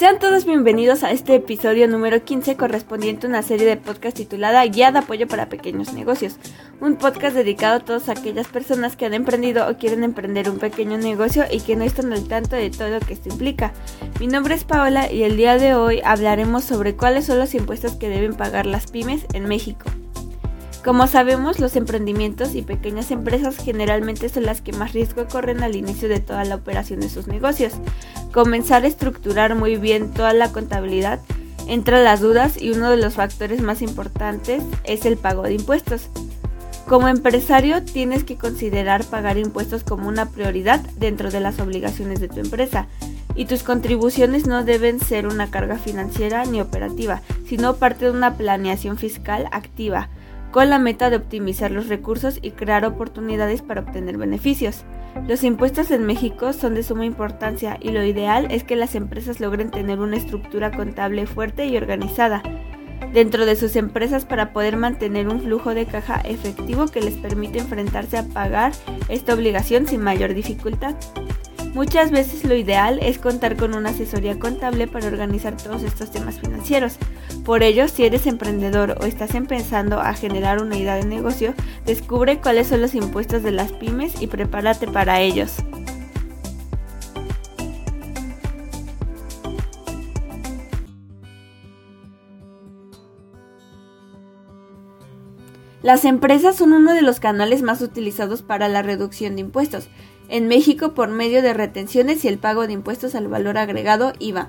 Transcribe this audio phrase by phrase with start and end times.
[0.00, 4.64] Sean todos bienvenidos a este episodio número 15 correspondiente a una serie de podcast titulada
[4.64, 6.36] Guía de Apoyo para Pequeños Negocios,
[6.80, 10.96] un podcast dedicado a todas aquellas personas que han emprendido o quieren emprender un pequeño
[10.96, 13.74] negocio y que no están al tanto de todo lo que esto implica.
[14.18, 17.96] Mi nombre es Paola y el día de hoy hablaremos sobre cuáles son los impuestos
[17.96, 19.84] que deben pagar las pymes en México.
[20.84, 25.76] Como sabemos, los emprendimientos y pequeñas empresas generalmente son las que más riesgo corren al
[25.76, 27.74] inicio de toda la operación de sus negocios.
[28.32, 31.20] Comenzar a estructurar muy bien toda la contabilidad
[31.68, 36.08] entra las dudas y uno de los factores más importantes es el pago de impuestos.
[36.88, 42.28] Como empresario tienes que considerar pagar impuestos como una prioridad dentro de las obligaciones de
[42.28, 42.86] tu empresa
[43.36, 48.34] y tus contribuciones no deben ser una carga financiera ni operativa, sino parte de una
[48.36, 50.08] planeación fiscal activa
[50.50, 54.84] con la meta de optimizar los recursos y crear oportunidades para obtener beneficios.
[55.26, 59.40] Los impuestos en México son de suma importancia y lo ideal es que las empresas
[59.40, 62.42] logren tener una estructura contable fuerte y organizada
[63.12, 67.58] dentro de sus empresas para poder mantener un flujo de caja efectivo que les permite
[67.58, 68.72] enfrentarse a pagar
[69.08, 70.94] esta obligación sin mayor dificultad.
[71.74, 76.40] Muchas veces lo ideal es contar con una asesoría contable para organizar todos estos temas
[76.40, 76.96] financieros.
[77.44, 81.54] Por ello, si eres emprendedor o estás empezando a generar una idea de negocio,
[81.86, 85.58] descubre cuáles son los impuestos de las pymes y prepárate para ellos.
[95.82, 99.88] Las empresas son uno de los canales más utilizados para la reducción de impuestos,
[100.30, 104.48] en México por medio de retenciones y el pago de impuestos al valor agregado IVA.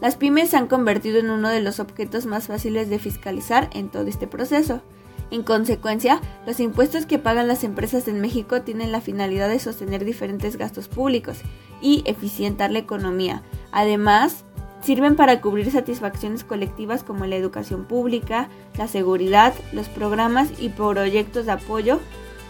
[0.00, 3.88] Las pymes se han convertido en uno de los objetos más fáciles de fiscalizar en
[3.88, 4.82] todo este proceso.
[5.30, 10.04] En consecuencia, los impuestos que pagan las empresas en México tienen la finalidad de sostener
[10.04, 11.38] diferentes gastos públicos
[11.80, 13.42] y eficientar la economía.
[13.70, 14.44] Además,
[14.82, 21.46] sirven para cubrir satisfacciones colectivas como la educación pública, la seguridad, los programas y proyectos
[21.46, 22.00] de apoyo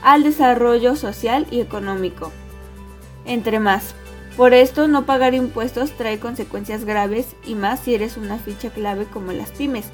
[0.03, 2.33] al desarrollo social y económico
[3.25, 3.95] entre más.
[4.37, 9.05] Por esto, no pagar impuestos trae consecuencias graves y más si eres una ficha clave
[9.05, 9.87] como las pymes.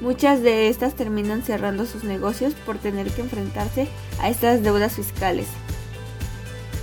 [0.00, 3.86] Muchas de estas terminan cerrando sus negocios por tener que enfrentarse
[4.20, 5.46] a estas deudas fiscales.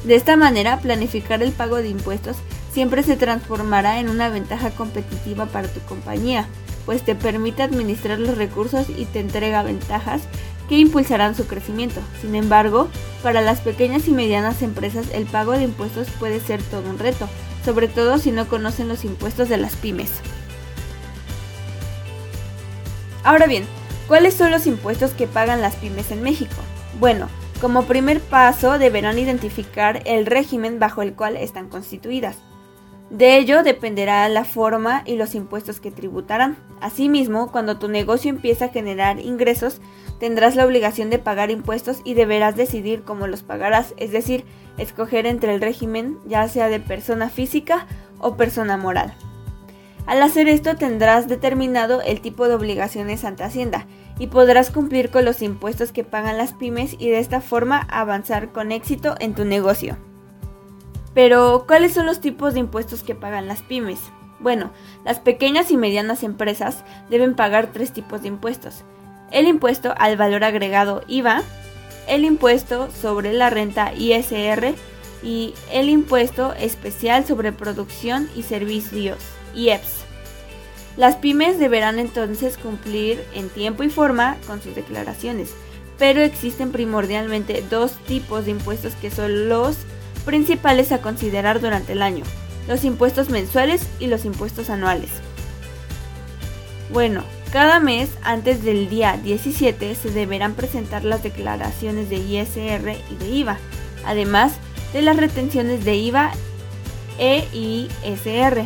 [0.06, 2.38] De esta manera, planificar el pago de impuestos
[2.74, 6.48] siempre se transformará en una ventaja competitiva para tu compañía,
[6.86, 10.22] pues te permite administrar los recursos y te entrega ventajas
[10.72, 12.00] que impulsarán su crecimiento.
[12.22, 12.88] Sin embargo,
[13.22, 17.28] para las pequeñas y medianas empresas el pago de impuestos puede ser todo un reto,
[17.66, 20.22] sobre todo si no conocen los impuestos de las pymes.
[23.26, 23.66] Ahora bien,
[24.08, 26.56] ¿cuáles son los impuestos que pagan las pymes en México?
[27.02, 27.28] Bueno,
[27.60, 32.38] como primer paso deberán identificar el régimen bajo el cual están constituidas.
[33.10, 36.56] De ello dependerá la forma y los impuestos que tributarán.
[36.80, 39.82] Asimismo, cuando tu negocio empieza a generar ingresos,
[40.22, 44.46] tendrás la obligación de pagar impuestos y deberás decidir cómo los pagarás, es decir,
[44.78, 47.88] escoger entre el régimen ya sea de persona física
[48.20, 49.16] o persona moral.
[50.06, 53.88] Al hacer esto tendrás determinado el tipo de obligaciones ante Hacienda
[54.20, 58.52] y podrás cumplir con los impuestos que pagan las pymes y de esta forma avanzar
[58.52, 59.98] con éxito en tu negocio.
[61.16, 64.00] Pero, ¿cuáles son los tipos de impuestos que pagan las pymes?
[64.40, 64.70] Bueno,
[65.04, 68.84] las pequeñas y medianas empresas deben pagar tres tipos de impuestos.
[69.32, 71.44] El impuesto al valor agregado IVA,
[72.08, 74.74] el impuesto sobre la renta ISR
[75.24, 79.18] y el impuesto especial sobre producción y servicios
[79.56, 80.02] IEPS.
[80.98, 85.54] Las pymes deberán entonces cumplir en tiempo y forma con sus declaraciones,
[85.98, 89.78] pero existen primordialmente dos tipos de impuestos que son los
[90.26, 92.26] principales a considerar durante el año,
[92.68, 95.10] los impuestos mensuales y los impuestos anuales.
[96.92, 103.16] Bueno, cada mes antes del día 17 se deberán presentar las declaraciones de ISR y
[103.16, 103.58] de IVA,
[104.06, 104.54] además
[104.94, 106.32] de las retenciones de IVA
[107.20, 108.66] e ISR.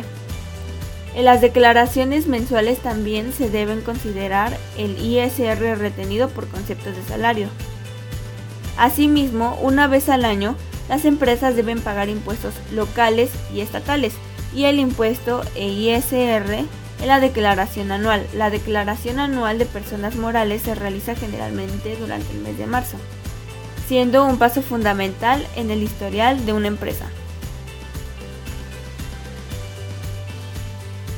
[1.16, 7.48] En las declaraciones mensuales también se deben considerar el ISR retenido por conceptos de salario.
[8.76, 10.54] Asimismo, una vez al año
[10.88, 14.12] las empresas deben pagar impuestos locales y estatales
[14.54, 16.66] y el impuesto EISR
[17.00, 18.26] en la declaración anual.
[18.34, 22.96] La declaración anual de personas morales se realiza generalmente durante el mes de marzo,
[23.88, 27.06] siendo un paso fundamental en el historial de una empresa.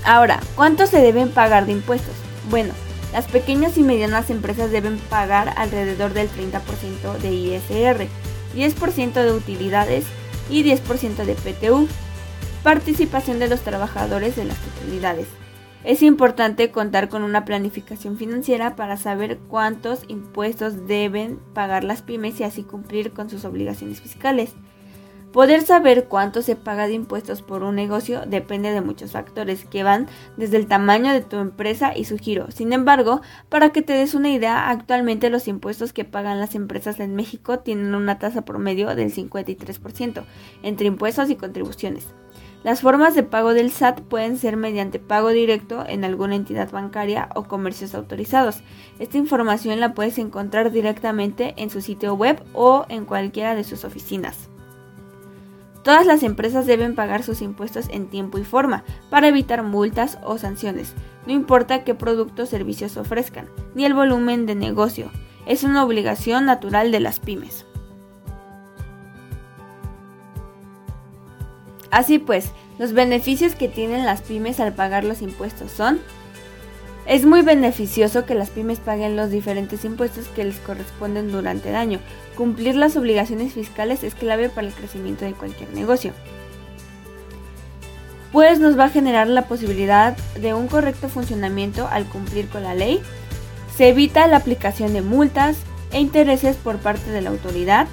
[0.05, 2.15] Ahora, ¿cuánto se deben pagar de impuestos?
[2.51, 2.73] Bueno,
[3.13, 8.09] las pequeñas y medianas empresas deben pagar alrededor del 30% de ISR
[8.55, 10.05] 10% de utilidades
[10.51, 11.89] y 10% de PTU.
[12.63, 15.27] participación de los trabajadores de las utilidades.
[15.85, 22.41] Es importante contar con una planificación financiera para saber cuántos impuestos deben pagar las pymes
[22.41, 24.55] y así cumplir con sus obligaciones fiscales.
[25.33, 29.83] Poder saber cuánto se paga de impuestos por un negocio depende de muchos factores que
[29.83, 32.51] van desde el tamaño de tu empresa y su giro.
[32.51, 33.21] Sin embargo,
[33.51, 37.59] para que te des una idea, actualmente los impuestos que pagan las empresas en México
[37.59, 40.25] tienen una tasa promedio del 53%
[40.63, 42.09] entre impuestos y contribuciones.
[42.65, 47.29] Las formas de pago del SAT pueden ser mediante pago directo en alguna entidad bancaria
[47.35, 48.63] o comercios autorizados.
[48.99, 53.85] Esta información la puedes encontrar directamente en su sitio web o en cualquiera de sus
[53.85, 54.49] oficinas.
[55.85, 60.37] Todas las empresas deben pagar sus impuestos en tiempo y forma para evitar multas o
[60.37, 60.95] sanciones,
[61.27, 65.11] no importa qué productos o servicios ofrezcan, ni el volumen de negocio.
[65.47, 67.65] Es una obligación natural de las pymes.
[71.91, 76.01] Así pues, los beneficios que tienen las pymes al pagar los impuestos son
[77.09, 81.75] es muy beneficioso que las pymes paguen los diferentes impuestos que les corresponden durante el
[81.75, 82.01] año.
[82.37, 86.13] Cumplir las obligaciones fiscales es clave para el crecimiento de cualquier negocio.
[88.31, 92.75] Pues nos va a generar la posibilidad de un correcto funcionamiento al cumplir con la
[92.75, 93.01] ley.
[93.75, 95.57] Se evita la aplicación de multas
[95.93, 97.89] e intereses por parte de la autoridad.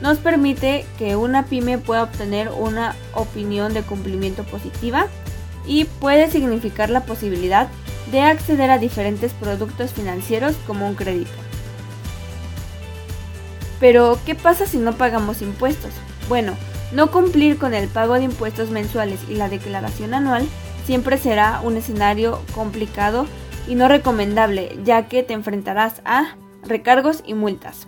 [0.00, 5.08] Nos permite que una pyme pueda obtener una opinión de cumplimiento positiva
[5.66, 7.68] y puede significar la posibilidad
[8.10, 11.30] de acceder a diferentes productos financieros como un crédito.
[13.78, 15.92] Pero, ¿qué pasa si no pagamos impuestos?
[16.28, 16.54] Bueno,
[16.92, 20.46] no cumplir con el pago de impuestos mensuales y la declaración anual
[20.86, 23.26] siempre será un escenario complicado
[23.68, 27.86] y no recomendable, ya que te enfrentarás a recargos y multas.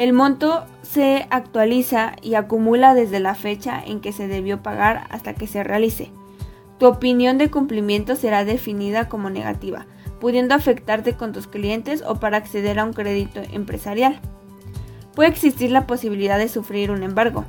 [0.00, 5.34] El monto se actualiza y acumula desde la fecha en que se debió pagar hasta
[5.34, 6.10] que se realice.
[6.78, 9.84] Tu opinión de cumplimiento será definida como negativa,
[10.18, 14.18] pudiendo afectarte con tus clientes o para acceder a un crédito empresarial.
[15.14, 17.44] Puede existir la posibilidad de sufrir un embargo,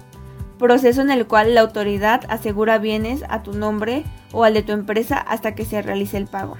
[0.60, 4.04] proceso en el cual la autoridad asegura bienes a tu nombre
[4.34, 6.58] o al de tu empresa hasta que se realice el pago.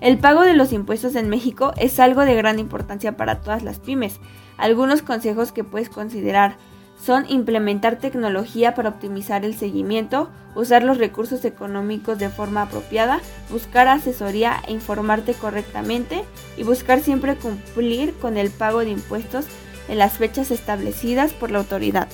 [0.00, 3.80] El pago de los impuestos en México es algo de gran importancia para todas las
[3.80, 4.20] pymes.
[4.56, 6.56] Algunos consejos que puedes considerar
[7.04, 13.88] son implementar tecnología para optimizar el seguimiento, usar los recursos económicos de forma apropiada, buscar
[13.88, 16.24] asesoría e informarte correctamente
[16.56, 19.46] y buscar siempre cumplir con el pago de impuestos
[19.88, 22.08] en las fechas establecidas por la autoridad.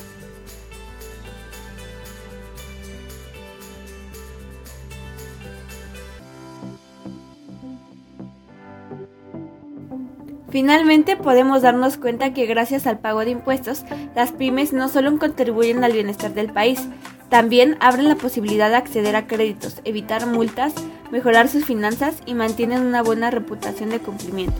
[10.54, 13.84] Finalmente podemos darnos cuenta que gracias al pago de impuestos,
[14.14, 16.80] las pymes no solo contribuyen al bienestar del país,
[17.28, 20.72] también abren la posibilidad de acceder a créditos, evitar multas,
[21.10, 24.54] mejorar sus finanzas y mantienen una buena reputación de cumplimiento.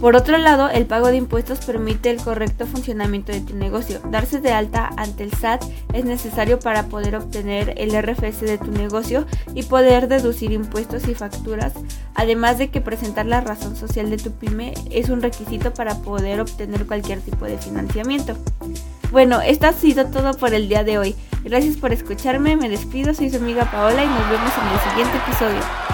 [0.00, 4.00] Por otro lado, el pago de impuestos permite el correcto funcionamiento de tu negocio.
[4.10, 5.62] Darse de alta ante el SAT
[5.92, 11.14] es necesario para poder obtener el RFS de tu negocio y poder deducir impuestos y
[11.14, 11.74] facturas,
[12.14, 16.40] además de que presentar la razón social de tu pyme es un requisito para poder
[16.40, 18.38] obtener cualquier tipo de financiamiento.
[19.12, 21.14] Bueno, esto ha sido todo por el día de hoy.
[21.44, 25.18] Gracias por escucharme, me despido, soy su amiga Paola y nos vemos en el siguiente
[25.18, 25.89] episodio.